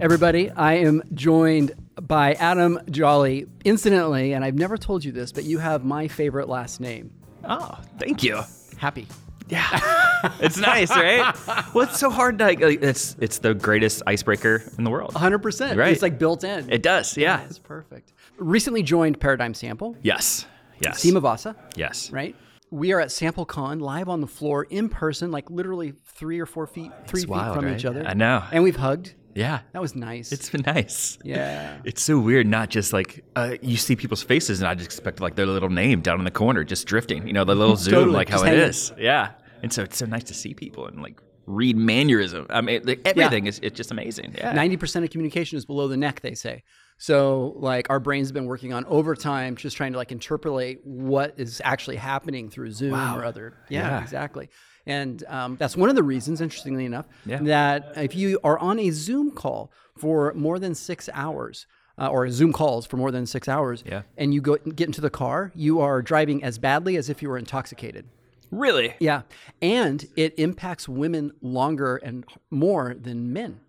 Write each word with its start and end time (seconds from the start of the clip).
Everybody, 0.00 0.48
I 0.50 0.74
am 0.74 1.02
joined 1.12 1.72
by 2.00 2.34
Adam 2.34 2.78
Jolly. 2.88 3.46
Incidentally, 3.64 4.32
and 4.32 4.44
I've 4.44 4.54
never 4.54 4.76
told 4.76 5.04
you 5.04 5.10
this, 5.10 5.32
but 5.32 5.42
you 5.42 5.58
have 5.58 5.84
my 5.84 6.06
favorite 6.06 6.48
last 6.48 6.80
name. 6.80 7.12
Oh, 7.44 7.76
thank 7.98 8.22
you. 8.22 8.40
Happy. 8.76 9.08
Yeah, 9.48 9.66
it's 10.40 10.58
nice, 10.58 10.90
right? 10.90 11.34
Well, 11.74 11.88
it's 11.88 11.98
so 11.98 12.10
hard 12.10 12.38
to. 12.38 12.44
Like, 12.44 12.60
it's 12.60 13.16
it's 13.18 13.38
the 13.38 13.54
greatest 13.54 14.02
icebreaker 14.06 14.62
in 14.76 14.84
the 14.84 14.90
world. 14.90 15.14
100%. 15.14 15.76
Right. 15.76 15.90
It's 15.92 16.02
like 16.02 16.18
built 16.18 16.44
in. 16.44 16.70
It 16.70 16.82
does, 16.82 17.16
yeah. 17.16 17.42
It's 17.44 17.58
perfect. 17.58 18.12
Recently 18.36 18.82
joined 18.82 19.18
Paradigm 19.20 19.54
Sample, 19.54 19.96
Yes, 20.02 20.46
yes, 20.80 21.04
Avasa, 21.04 21.56
yes. 21.76 22.10
right? 22.12 22.36
We 22.70 22.92
are 22.92 23.00
at 23.00 23.08
SampleCon 23.08 23.80
live 23.80 24.08
on 24.10 24.20
the 24.20 24.26
floor 24.26 24.64
in 24.64 24.90
person, 24.90 25.30
like 25.32 25.50
literally 25.50 25.94
three 26.04 26.38
or 26.38 26.46
four 26.46 26.66
feet, 26.66 26.92
three 27.06 27.22
feet 27.22 27.30
wild, 27.30 27.56
from 27.56 27.64
right? 27.64 27.76
each 27.76 27.86
other. 27.86 28.04
I 28.06 28.12
know. 28.12 28.44
And 28.52 28.62
we've 28.62 28.76
hugged. 28.76 29.14
Yeah, 29.34 29.60
That 29.72 29.82
was 29.82 29.94
nice. 29.94 30.32
it's 30.32 30.50
been 30.50 30.62
nice. 30.66 31.18
yeah. 31.24 31.78
It's 31.84 32.02
so 32.02 32.18
weird, 32.18 32.46
not 32.46 32.70
just 32.70 32.92
like 32.92 33.24
uh, 33.36 33.54
you 33.62 33.76
see 33.76 33.94
people's 33.94 34.22
faces, 34.22 34.60
and 34.60 34.68
I 34.68 34.74
just 34.74 34.86
expect 34.86 35.20
like 35.20 35.36
their 35.36 35.46
little 35.46 35.70
name 35.70 36.00
down 36.00 36.18
in 36.18 36.24
the 36.24 36.30
corner, 36.30 36.64
just 36.64 36.86
drifting. 36.86 37.26
You 37.26 37.32
know, 37.34 37.44
the 37.44 37.54
little 37.54 37.76
zoom, 37.76 37.94
Totally, 37.94 38.14
like 38.16 38.28
how 38.28 38.42
it 38.44 38.54
is. 38.54 38.90
it 38.90 39.02
Yeah, 39.02 39.32
and 39.62 39.72
so 39.72 39.82
it's 39.82 39.96
so 39.96 40.06
nice 40.06 40.24
to 40.24 40.34
see 40.34 40.54
people 40.54 40.86
and 40.86 41.02
like 41.02 41.20
read 41.46 41.76
mannerism. 41.76 42.46
I 42.50 42.60
mean, 42.60 42.82
like, 42.84 43.00
everything 43.04 43.46
is 43.46 43.58
it's 43.62 43.76
just 43.76 43.90
amazing. 43.90 44.34
Yeah, 44.36 44.54
90% 44.54 45.04
of 45.04 45.10
communication 45.10 45.56
is 45.56 45.64
below 45.64 45.88
the 45.88 45.96
neck, 45.96 46.20
they 46.20 46.34
say. 46.34 46.62
So, 47.00 47.54
like, 47.56 47.88
our 47.90 48.00
brains 48.00 48.28
have 48.28 48.34
been 48.34 48.46
working 48.46 48.72
on 48.72 48.84
overtime, 48.86 49.54
just 49.56 49.76
trying 49.76 49.92
to 49.92 49.98
like 49.98 50.08
interpolate 50.10 50.80
what 50.84 51.34
is 51.36 51.62
actually 51.64 51.96
happening 51.96 52.50
through 52.50 52.72
Zoom 52.72 52.94
or 52.94 53.24
other. 53.24 53.54
Yeah, 53.68 53.88
Yeah. 53.88 54.02
exactly. 54.02 54.50
And 54.84 55.22
um, 55.28 55.56
that's 55.56 55.76
one 55.76 55.90
of 55.90 55.94
the 55.96 56.02
reasons, 56.02 56.40
interestingly 56.40 56.84
enough, 56.86 57.06
Yeah. 57.24 57.38
that 57.42 57.92
if 57.96 58.16
you 58.16 58.40
are 58.42 58.58
on 58.58 58.78
a 58.80 58.90
Zoom 58.90 59.30
call 59.30 59.70
for 59.96 60.32
more 60.34 60.58
than 60.58 60.74
six 60.74 61.08
hours, 61.12 61.66
uh, 61.98 62.08
or 62.08 62.28
Zoom 62.30 62.52
calls 62.52 62.84
for 62.86 62.96
more 62.96 63.10
than 63.12 63.26
six 63.26 63.48
hours, 63.48 63.84
Yeah. 63.86 64.02
and 64.16 64.32
you 64.34 64.40
go 64.40 64.56
get 64.56 64.86
into 64.88 65.00
the 65.00 65.10
car, 65.10 65.52
you 65.54 65.80
are 65.80 66.02
driving 66.02 66.42
as 66.42 66.58
badly 66.58 66.96
as 66.96 67.08
if 67.08 67.22
you 67.22 67.28
were 67.28 67.38
intoxicated. 67.38 68.06
really. 68.50 68.94
Yeah, 68.98 69.22
and 69.60 70.06
it 70.16 70.32
impacts 70.38 70.88
women 70.88 71.32
longer 71.42 71.96
and 71.96 72.24
more 72.50 72.94
than 72.98 73.30
men. 73.30 73.60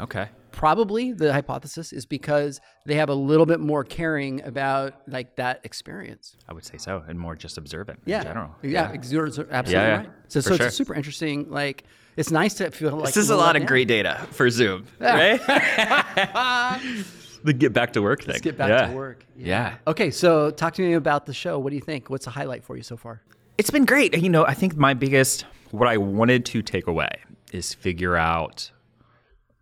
Okay. 0.00 0.28
probably 0.52 1.12
the 1.12 1.32
hypothesis 1.32 1.92
is 1.92 2.04
because 2.06 2.60
they 2.86 2.94
have 2.96 3.08
a 3.08 3.14
little 3.14 3.46
bit 3.46 3.58
more 3.60 3.84
caring 3.84 4.42
about 4.44 4.94
like 5.08 5.36
that 5.36 5.60
experience. 5.64 6.36
I 6.48 6.52
would 6.52 6.64
say 6.64 6.76
so, 6.78 7.02
and 7.08 7.18
more 7.18 7.34
just 7.36 7.56
observant 7.58 8.00
Yeah, 8.04 8.18
in 8.18 8.24
general. 8.24 8.50
Yeah, 8.62 8.90
ex- 8.92 9.10
you're 9.12 9.26
absolutely 9.26 9.72
Yeah, 9.72 9.86
yeah, 9.86 9.96
right. 9.98 10.10
So, 10.28 10.40
for 10.42 10.48
so 10.50 10.56
sure. 10.56 10.66
it's 10.66 10.76
super 10.76 10.94
interesting. 10.94 11.50
Like, 11.50 11.84
it's 12.16 12.30
nice 12.30 12.54
to 12.54 12.70
feel 12.70 12.96
like 12.96 13.06
This 13.06 13.16
is 13.16 13.30
a 13.30 13.34
we're 13.34 13.38
lot 13.38 13.46
let 13.48 13.56
of 13.56 13.60
down. 13.62 13.66
great 13.68 13.88
data 13.88 14.26
for 14.32 14.50
Zoom, 14.50 14.86
right? 15.00 15.40
the 17.44 17.52
get 17.52 17.72
back 17.72 17.92
to 17.94 18.02
work 18.02 18.20
thing. 18.20 18.28
Let's 18.28 18.40
get 18.40 18.56
back 18.58 18.68
Yeah. 18.68 18.86
to 18.88 18.94
work. 18.96 19.24
Yeah. 19.36 19.76
Okay, 19.86 20.10
so 20.10 20.50
talk 20.50 20.74
to 20.74 20.82
me 20.82 20.92
about 20.94 21.26
the 21.26 21.34
show. 21.34 21.58
What 21.58 21.70
do 21.70 21.76
you 21.76 21.82
think? 21.82 22.10
What's 22.10 22.26
a 22.26 22.30
highlight 22.30 22.64
for 22.64 22.76
you 22.76 22.82
so 22.82 22.96
far? 22.96 23.22
It's 23.58 23.70
been 23.70 23.84
great. 23.84 24.16
You 24.16 24.28
know, 24.28 24.44
I 24.44 24.54
think 24.54 24.76
my 24.76 24.94
biggest, 24.94 25.44
what 25.70 25.88
I 25.88 25.96
wanted 25.96 26.44
to 26.46 26.62
take 26.62 26.86
away 26.86 27.10
is 27.52 27.74
figure 27.74 28.16
out 28.16 28.70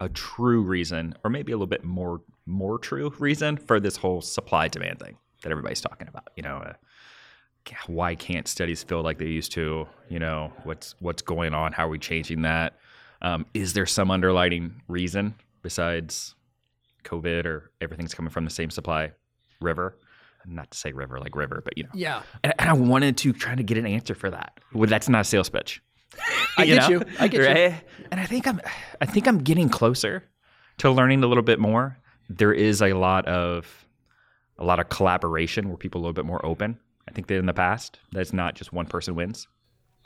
a 0.00 0.08
true 0.08 0.62
reason, 0.62 1.14
or 1.24 1.30
maybe 1.30 1.52
a 1.52 1.56
little 1.56 1.66
bit 1.66 1.84
more 1.84 2.22
more 2.46 2.78
true 2.78 3.12
reason 3.18 3.56
for 3.56 3.78
this 3.78 3.96
whole 3.96 4.20
supply 4.20 4.66
demand 4.66 4.98
thing 4.98 5.16
that 5.42 5.50
everybody's 5.50 5.80
talking 5.80 6.08
about. 6.08 6.30
You 6.36 6.42
know, 6.42 6.56
uh, 6.56 6.72
why 7.86 8.14
can't 8.14 8.48
studies 8.48 8.82
feel 8.82 9.02
like 9.02 9.18
they 9.18 9.26
used 9.26 9.52
to? 9.52 9.86
You 10.08 10.18
know, 10.18 10.52
what's 10.64 10.94
what's 11.00 11.22
going 11.22 11.54
on? 11.54 11.72
How 11.72 11.86
are 11.86 11.90
we 11.90 11.98
changing 11.98 12.42
that? 12.42 12.78
Um, 13.22 13.46
is 13.52 13.74
there 13.74 13.86
some 13.86 14.10
underlying 14.10 14.80
reason 14.88 15.34
besides 15.62 16.34
COVID 17.04 17.44
or 17.44 17.70
everything's 17.80 18.14
coming 18.14 18.30
from 18.30 18.44
the 18.44 18.50
same 18.50 18.70
supply 18.70 19.12
river? 19.60 19.98
Not 20.46 20.70
to 20.70 20.78
say 20.78 20.92
river 20.92 21.20
like 21.20 21.36
river, 21.36 21.60
but 21.62 21.76
you 21.76 21.84
know, 21.84 21.90
Yeah, 21.92 22.22
and, 22.42 22.54
and 22.58 22.70
I 22.70 22.72
wanted 22.72 23.18
to 23.18 23.32
try 23.34 23.54
to 23.54 23.62
get 23.62 23.76
an 23.76 23.86
answer 23.86 24.14
for 24.14 24.30
that. 24.30 24.58
Well, 24.72 24.88
that's 24.88 25.08
not 25.08 25.20
a 25.20 25.24
sales 25.24 25.50
pitch. 25.50 25.82
I 26.56 26.66
get 26.66 26.88
you. 26.90 27.02
I 27.18 27.28
get 27.28 27.40
you. 27.40 27.76
And 28.10 28.20
I 28.20 28.24
think 28.26 28.46
I'm, 28.46 28.60
I 29.00 29.06
think 29.06 29.26
I'm 29.28 29.38
getting 29.38 29.68
closer 29.68 30.24
to 30.78 30.90
learning 30.90 31.22
a 31.22 31.26
little 31.26 31.42
bit 31.42 31.58
more. 31.58 31.96
There 32.28 32.52
is 32.52 32.80
a 32.82 32.92
lot 32.92 33.26
of, 33.26 33.86
a 34.58 34.64
lot 34.64 34.78
of 34.80 34.88
collaboration 34.88 35.68
where 35.68 35.76
people 35.76 36.00
are 36.00 36.02
a 36.02 36.06
little 36.06 36.14
bit 36.14 36.26
more 36.26 36.44
open. 36.44 36.78
I 37.08 37.12
think 37.12 37.26
that 37.28 37.36
in 37.36 37.46
the 37.46 37.52
past, 37.54 37.98
that's 38.12 38.32
not 38.32 38.54
just 38.54 38.72
one 38.72 38.86
person 38.86 39.14
wins. 39.14 39.48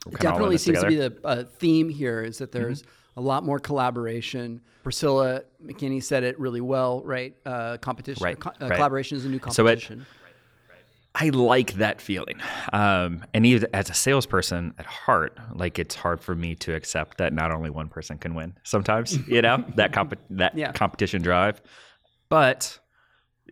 It 0.06 0.10
kinda 0.18 0.28
all 0.28 0.28
in 0.28 0.32
definitely 0.34 0.54
this 0.56 0.64
seems 0.64 0.80
to 0.80 0.86
be 0.86 0.96
the 0.96 1.16
uh, 1.24 1.44
theme 1.44 1.88
here 1.88 2.22
is 2.22 2.38
that 2.38 2.52
there's 2.52 2.84
a 3.16 3.20
lot 3.20 3.44
more 3.44 3.58
collaboration. 3.58 4.60
Priscilla 4.82 5.42
McKinney 5.64 6.02
said 6.02 6.24
it 6.24 6.38
really 6.38 6.60
well, 6.60 7.02
right? 7.04 7.34
Uh, 7.46 7.76
competition, 7.78 8.22
Right, 8.22 8.38
co- 8.38 8.50
uh, 8.50 8.68
right. 8.68 8.74
collaboration 8.76 9.16
is 9.16 9.24
a 9.24 9.28
new 9.28 9.38
So 9.50 9.66
it- 9.66 9.80
competition. 9.80 10.06
I 11.16 11.28
like 11.28 11.74
that 11.74 12.00
feeling. 12.00 12.40
Um, 12.72 13.24
and 13.32 13.46
even 13.46 13.68
as 13.72 13.88
a 13.88 13.94
salesperson 13.94 14.74
at 14.78 14.86
heart, 14.86 15.38
like 15.54 15.78
it's 15.78 15.94
hard 15.94 16.20
for 16.20 16.34
me 16.34 16.56
to 16.56 16.74
accept 16.74 17.18
that 17.18 17.32
not 17.32 17.52
only 17.52 17.70
one 17.70 17.88
person 17.88 18.18
can 18.18 18.34
win 18.34 18.56
sometimes, 18.64 19.16
you 19.28 19.40
know, 19.42 19.64
that 19.76 19.92
comp- 19.92 20.18
that 20.30 20.56
Yeah. 20.58 20.72
competition 20.72 21.22
drive, 21.22 21.62
but 22.28 22.78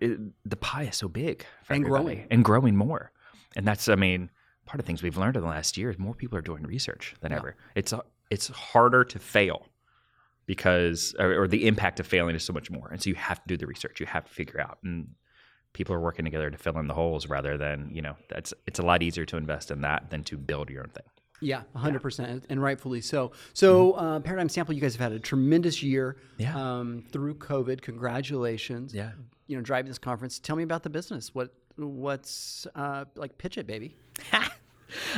it, 0.01 0.19
the 0.45 0.57
pie 0.57 0.85
is 0.85 0.97
so 0.97 1.07
big 1.09 1.47
for 1.63 1.75
And 1.75 1.85
everybody 1.85 2.05
growing. 2.17 2.27
and 2.33 2.45
growing 2.45 2.77
more. 2.77 3.13
And 3.55 3.65
that's, 3.67 3.89
I 3.89 3.95
mean, 3.95 4.31
part 4.67 4.81
of 4.81 4.87
things 4.87 5.03
we've 5.03 5.17
learned 5.19 5.37
in 5.37 5.43
the 5.43 5.49
last 5.49 5.77
year 5.77 5.91
is 5.91 5.99
more 5.99 6.15
people 6.15 6.37
are 6.39 6.43
doing 6.43 6.65
research 6.65 7.15
than 7.21 7.31
ever. 7.33 7.55
It's, 7.77 7.95
it's 8.31 8.49
harder 8.49 9.05
to 9.05 9.19
fail 9.21 9.69
because, 10.47 11.15
or, 11.19 11.43
or 11.43 11.49
the 11.49 11.67
impact 11.69 12.01
of 12.01 12.07
failing 12.07 12.35
is 12.35 12.43
so 12.45 12.53
much 12.53 12.71
more. 12.71 12.89
And 12.89 13.01
so 13.01 13.09
you 13.11 13.15
have 13.17 13.41
to 13.43 13.47
do 13.47 13.57
the 13.57 13.67
research. 13.67 14.01
You 14.01 14.07
have 14.07 14.25
to 14.25 14.33
figure 14.33 14.61
out. 14.61 14.79
And 14.83 15.09
people 15.73 15.95
are 15.95 16.01
working 16.01 16.25
together 16.25 16.51
to 16.51 16.59
fill 16.59 16.79
in 16.79 16.87
the 16.87 16.95
holes 16.95 17.27
rather 17.29 17.57
than 17.57 17.91
you 17.93 18.03
know 18.03 18.15
that's 18.29 18.53
it's 18.67 18.79
a 18.79 18.83
lot 18.83 19.03
easier 19.03 19.25
to 19.25 19.37
invest 19.37 19.71
in 19.71 19.81
that 19.83 20.11
than 20.11 20.23
to 20.25 20.37
build 20.37 20.69
your 20.71 20.83
own 20.83 20.91
thing 20.91 21.05
Yeah, 21.41 21.63
100%, 21.77 22.45
and 22.49 22.63
rightfully 22.63 23.01
so. 23.01 23.33
So, 23.53 23.93
uh, 23.95 24.21
Paradigm 24.21 24.49
Sample, 24.49 24.75
you 24.75 24.81
guys 24.81 24.95
have 24.95 25.01
had 25.01 25.13
a 25.13 25.19
tremendous 25.19 25.83
year 25.83 26.17
Yeah. 26.39 26.55
um, 26.55 27.03
through 27.11 27.35
COVID. 27.37 27.81
Congratulations. 27.83 28.95
Yeah. 28.95 29.11
You 29.49 29.57
know, 29.57 29.63
driving 29.63 29.89
this 29.91 29.99
conference. 29.99 30.39
Tell 30.39 30.55
me 30.57 30.63
about 30.63 30.83
the 30.85 30.91
business. 30.91 31.35
What 31.35 31.53
What's, 31.77 32.67
uh, 32.75 33.07
like, 33.17 33.39
pitch 33.39 33.59
it, 33.59 33.67
baby. 33.67 33.97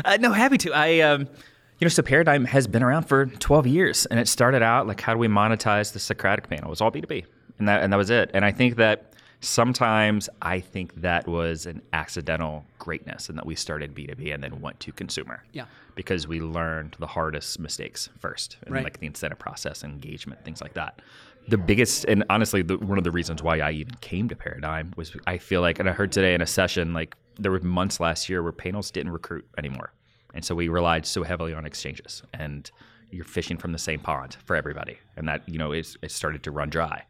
uh, 0.04 0.16
no 0.21 0.31
happy 0.32 0.56
to 0.56 0.72
i 0.72 1.00
um 1.00 1.22
you 1.22 1.84
know 1.84 1.88
so 1.88 2.00
paradigm 2.03 2.44
has 2.44 2.66
been 2.69 2.82
around 2.82 3.03
for 3.03 3.26
12 3.26 3.66
years 3.66 4.06
and 4.06 4.21
it 4.21 4.28
started 4.28 4.62
out 4.62 4.86
like 4.86 5.00
how 5.00 5.12
do 5.12 5.19
we 5.19 5.26
monetize 5.26 5.92
the 5.92 5.98
socratic 5.98 6.48
panel 6.48 6.66
it 6.66 6.71
was 6.71 6.81
all 6.81 6.92
b2b 6.92 7.25
and 7.59 7.66
that 7.69 7.82
and 7.82 7.92
that 7.92 7.97
was 7.97 8.09
it 8.09 8.31
and 8.34 8.44
i 8.44 8.53
think 8.53 8.76
that 8.76 9.14
sometimes 9.44 10.28
i 10.43 10.59
think 10.60 10.94
that 11.00 11.27
was 11.28 11.66
an 11.66 11.82
accidental 11.93 12.65
greatness 12.78 13.28
and 13.28 13.37
that 13.38 13.47
we 13.47 13.55
started 13.55 13.94
b2b 13.94 14.32
and 14.32 14.43
then 14.43 14.60
went 14.60 14.78
to 14.81 14.93
consumer. 14.93 15.43
Yeah. 15.53 15.66
because 15.94 16.27
we 16.27 16.41
learned 16.41 16.97
the 16.99 17.06
hardest 17.06 17.59
mistakes 17.60 18.09
first 18.19 18.56
and 18.65 18.75
Right. 18.75 18.84
like 18.84 18.99
the 19.00 19.06
incentive 19.06 19.38
process 19.38 19.84
engagement 19.84 20.44
things 20.44 20.60
like 20.60 20.75
that. 20.75 21.00
The 21.49 21.59
biggest 21.59 22.04
and 22.06 22.25
honestly 22.31 22.62
the, 22.62 22.78
one 22.78 22.99
of 22.99 23.04
the 23.04 23.10
reasons 23.10 23.43
why 23.43 23.60
i 23.60 23.71
even 23.71 23.94
came 24.00 24.28
to 24.28 24.37
paradigm 24.37 24.93
was 24.97 25.15
i 25.27 25.37
feel 25.38 25.60
like 25.60 25.78
and 25.78 25.88
i 25.88 25.93
heard 25.93 26.10
today 26.12 26.34
in 26.34 26.41
a 26.41 26.47
session 26.47 26.93
like 26.94 27.15
there 27.38 27.50
were 27.53 27.60
months 27.60 28.00
last 28.00 28.28
year 28.28 28.43
where 28.43 28.53
panels 28.53 28.91
didn't 28.93 29.12
recruit 29.12 29.44
anymore. 29.59 29.93
And 30.34 30.44
so 30.44 30.54
we 30.54 30.69
relied 30.69 31.04
so 31.06 31.22
heavily 31.25 31.53
on 31.53 31.65
exchanges 31.66 32.22
and 32.33 32.71
you're 33.10 33.25
fishing 33.25 33.56
from 33.56 33.72
the 33.72 33.78
same 33.78 33.99
pond 34.00 34.37
for 34.44 34.54
everybody. 34.56 34.99
And 35.16 35.28
that 35.28 35.49
you 35.49 35.59
know 35.59 35.72
is 35.72 35.97
it 36.03 36.10
started 36.12 36.43
to 36.44 36.50
run 36.53 36.71
dry. 36.71 37.04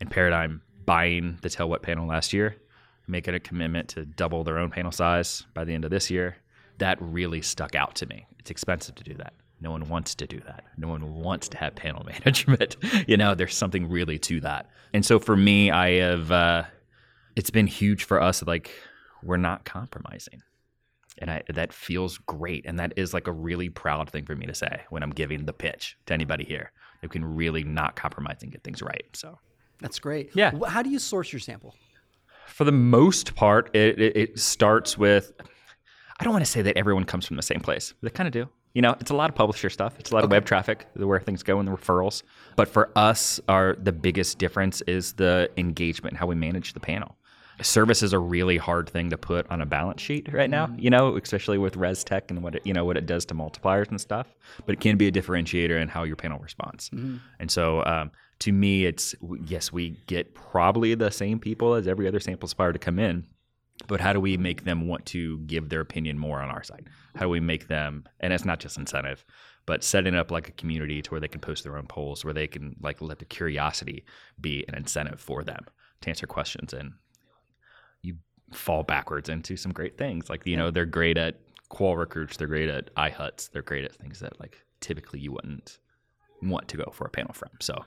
And 0.00 0.10
paradigm 0.10 0.62
buying 0.88 1.38
the 1.42 1.66
what 1.66 1.82
panel 1.82 2.06
last 2.06 2.32
year 2.32 2.56
making 3.08 3.34
a 3.34 3.40
commitment 3.40 3.88
to 3.88 4.04
double 4.04 4.44
their 4.44 4.58
own 4.58 4.70
panel 4.70 4.92
size 4.92 5.44
by 5.54 5.64
the 5.64 5.74
end 5.74 5.84
of 5.84 5.90
this 5.90 6.10
year 6.10 6.36
that 6.78 6.96
really 7.00 7.42
stuck 7.42 7.74
out 7.74 7.94
to 7.96 8.06
me. 8.06 8.26
It's 8.38 8.50
expensive 8.50 8.94
to 8.96 9.04
do 9.04 9.14
that. 9.14 9.34
No 9.60 9.72
one 9.72 9.88
wants 9.88 10.14
to 10.14 10.26
do 10.26 10.38
that. 10.46 10.64
No 10.76 10.88
one 10.88 11.14
wants 11.14 11.48
to 11.48 11.58
have 11.58 11.74
panel 11.74 12.04
management. 12.24 12.76
You 13.06 13.16
know 13.16 13.34
there's 13.34 13.56
something 13.56 13.88
really 13.88 14.18
to 14.20 14.40
that. 14.40 14.70
And 14.94 15.04
so 15.04 15.18
for 15.18 15.36
me 15.36 15.70
i 15.70 15.92
have 15.92 16.32
uh, 16.32 16.62
it's 17.36 17.50
been 17.50 17.66
huge 17.66 18.04
for 18.04 18.20
us 18.22 18.42
like 18.46 18.70
we're 19.22 19.36
not 19.36 19.64
compromising. 19.64 20.42
And 21.20 21.30
I, 21.30 21.42
that 21.52 21.72
feels 21.72 22.16
great. 22.18 22.64
And 22.64 22.78
that 22.78 22.92
is 22.96 23.12
like 23.12 23.26
a 23.26 23.32
really 23.32 23.68
proud 23.68 24.08
thing 24.08 24.24
for 24.24 24.36
me 24.36 24.46
to 24.46 24.54
say 24.54 24.82
when 24.90 25.02
i'm 25.02 25.10
giving 25.10 25.44
the 25.44 25.52
pitch 25.52 25.96
to 26.06 26.14
anybody 26.14 26.44
here. 26.44 26.72
Who 27.02 27.08
can 27.08 27.24
really 27.24 27.62
not 27.62 27.94
compromise 27.94 28.38
and 28.42 28.50
get 28.50 28.64
things 28.64 28.82
right. 28.82 29.04
So 29.12 29.38
That's 29.80 29.98
great. 29.98 30.30
Yeah. 30.34 30.52
How 30.66 30.82
do 30.82 30.90
you 30.90 30.98
source 30.98 31.32
your 31.32 31.40
sample? 31.40 31.74
for 32.58 32.64
the 32.64 32.72
most 32.72 33.36
part, 33.36 33.70
it, 33.72 34.00
it, 34.00 34.16
it 34.16 34.38
starts 34.40 34.98
with. 34.98 35.32
I 36.18 36.24
don't 36.24 36.32
want 36.32 36.44
to 36.44 36.50
say 36.50 36.60
that 36.62 36.76
everyone 36.76 37.04
comes 37.04 37.24
from 37.24 37.36
the 37.36 37.42
same 37.42 37.60
place. 37.60 37.94
They 38.02 38.10
kind 38.10 38.26
of 38.26 38.32
do. 38.32 38.48
You 38.74 38.82
know, 38.82 38.96
it's 38.98 39.12
a 39.12 39.14
lot 39.14 39.30
of 39.30 39.36
publisher 39.36 39.70
stuff. 39.70 39.94
It's 40.00 40.10
a 40.10 40.14
lot 40.14 40.24
of 40.24 40.30
web 40.32 40.44
traffic, 40.44 40.86
the 40.96 41.06
where 41.06 41.20
things 41.20 41.44
go 41.44 41.60
and 41.60 41.68
the 41.68 41.72
referrals. 41.72 42.24
But 42.56 42.66
for 42.66 42.90
us, 42.96 43.38
our 43.48 43.76
the 43.80 43.92
biggest 43.92 44.38
difference 44.38 44.80
is 44.82 45.12
the 45.12 45.48
engagement, 45.56 46.16
how 46.16 46.26
we 46.26 46.34
manage 46.34 46.72
the 46.72 46.80
panel. 46.80 47.16
service 47.62 48.02
is 48.02 48.12
a 48.12 48.18
really 48.18 48.56
hard 48.56 48.90
thing 48.90 49.10
to 49.10 49.16
put 49.16 49.48
on 49.50 49.60
a 49.60 49.66
balance 49.66 50.02
sheet 50.02 50.28
right 50.32 50.50
now, 50.50 50.74
you 50.76 50.90
know, 50.90 51.16
especially 51.16 51.58
with 51.58 51.76
res 51.76 52.02
tech 52.02 52.28
and 52.28 52.42
what 52.42 52.56
it, 52.56 52.62
you 52.66 52.72
know 52.72 52.84
what 52.84 52.96
it 52.96 53.06
does 53.06 53.24
to 53.26 53.34
multipliers 53.36 53.88
and 53.88 54.00
stuff. 54.00 54.34
But 54.66 54.72
it 54.72 54.80
can 54.80 54.96
be 54.96 55.06
a 55.06 55.12
differentiator 55.12 55.80
in 55.80 55.86
how 55.88 56.02
your 56.02 56.16
panel 56.16 56.40
responds. 56.40 56.90
And 57.38 57.48
so, 57.50 57.84
um, 57.84 58.10
to 58.40 58.52
me, 58.52 58.84
it's 58.84 59.14
yes, 59.46 59.72
we 59.72 59.96
get 60.06 60.34
probably 60.34 60.94
the 60.94 61.10
same 61.10 61.38
people 61.38 61.74
as 61.74 61.88
every 61.88 62.06
other 62.06 62.20
sample 62.20 62.48
supplier 62.48 62.72
to 62.72 62.78
come 62.78 62.98
in, 62.98 63.26
but 63.86 64.00
how 64.00 64.12
do 64.12 64.20
we 64.20 64.36
make 64.36 64.64
them 64.64 64.88
want 64.88 65.06
to 65.06 65.38
give 65.40 65.68
their 65.68 65.80
opinion 65.80 66.18
more 66.18 66.40
on 66.40 66.50
our 66.50 66.62
site? 66.62 66.86
How 67.14 67.22
do 67.22 67.28
we 67.28 67.40
make 67.40 67.68
them? 67.68 68.04
And 68.20 68.32
it's 68.32 68.44
not 68.44 68.60
just 68.60 68.78
incentive, 68.78 69.24
but 69.66 69.84
setting 69.84 70.14
up 70.14 70.30
like 70.30 70.48
a 70.48 70.52
community 70.52 71.02
to 71.02 71.10
where 71.10 71.20
they 71.20 71.28
can 71.28 71.40
post 71.40 71.64
their 71.64 71.76
own 71.76 71.86
polls, 71.86 72.24
where 72.24 72.34
they 72.34 72.46
can 72.46 72.76
like 72.80 73.00
let 73.00 73.18
the 73.18 73.24
curiosity 73.24 74.04
be 74.40 74.64
an 74.68 74.74
incentive 74.74 75.20
for 75.20 75.44
them 75.44 75.64
to 76.00 76.08
answer 76.08 76.26
questions 76.26 76.72
and 76.72 76.92
you 78.02 78.16
fall 78.52 78.82
backwards 78.82 79.28
into 79.28 79.56
some 79.56 79.72
great 79.72 79.98
things. 79.98 80.30
Like, 80.30 80.46
you 80.46 80.56
know, 80.56 80.70
they're 80.70 80.86
great 80.86 81.18
at 81.18 81.40
qual 81.68 81.96
recruits, 81.96 82.36
they're 82.36 82.46
great 82.46 82.68
at 82.68 82.94
iHuts, 82.94 83.50
they're 83.50 83.62
great 83.62 83.84
at 83.84 83.94
things 83.94 84.20
that 84.20 84.38
like 84.40 84.64
typically 84.80 85.20
you 85.20 85.32
wouldn't 85.32 85.78
want 86.42 86.68
to 86.68 86.76
go 86.76 86.90
for 86.92 87.06
a 87.06 87.10
panel 87.10 87.32
from. 87.32 87.50
So 87.60 87.84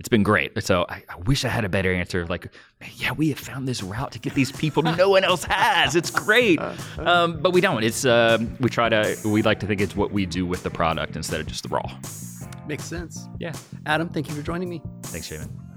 it's 0.00 0.08
been 0.08 0.22
great. 0.22 0.60
So 0.64 0.86
I, 0.88 1.04
I 1.08 1.16
wish 1.26 1.44
I 1.44 1.48
had 1.48 1.64
a 1.66 1.68
better 1.68 1.92
answer. 1.92 2.26
Like, 2.26 2.48
yeah, 2.96 3.12
we 3.12 3.28
have 3.28 3.38
found 3.38 3.68
this 3.68 3.82
route 3.82 4.12
to 4.12 4.18
get 4.18 4.34
these 4.34 4.50
people 4.50 4.82
no 4.82 5.10
one 5.10 5.24
else 5.24 5.44
has. 5.44 5.94
It's 5.94 6.10
great, 6.10 6.58
um, 6.98 7.40
but 7.40 7.52
we 7.52 7.60
don't. 7.60 7.84
It's 7.84 8.06
uh, 8.06 8.38
we 8.58 8.70
try 8.70 8.88
to. 8.88 9.16
We 9.26 9.42
like 9.42 9.60
to 9.60 9.66
think 9.66 9.80
it's 9.80 9.94
what 9.94 10.10
we 10.10 10.24
do 10.24 10.46
with 10.46 10.62
the 10.62 10.70
product 10.70 11.16
instead 11.16 11.38
of 11.38 11.46
just 11.46 11.64
the 11.64 11.68
raw. 11.68 11.98
Makes 12.66 12.84
sense. 12.84 13.28
Yeah. 13.38 13.52
Adam, 13.84 14.08
thank 14.08 14.28
you 14.28 14.34
for 14.34 14.42
joining 14.42 14.70
me. 14.70 14.80
Thanks, 15.02 15.26
Shaman. 15.26 15.69